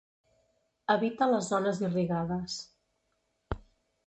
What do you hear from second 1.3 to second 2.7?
les zones irrigades.